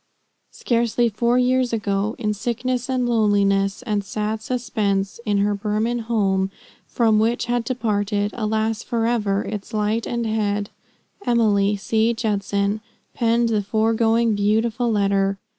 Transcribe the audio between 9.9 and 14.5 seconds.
and head Emily C. Judson penned the foregoing